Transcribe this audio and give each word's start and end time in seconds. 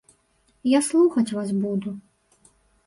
Я 0.77 0.81
слухаць 0.89 1.29
вас 1.39 1.49
буду. 1.67 1.89